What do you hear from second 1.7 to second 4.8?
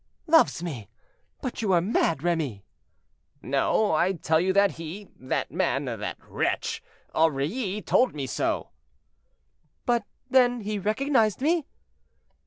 are mad, Remy." "No; I tell you that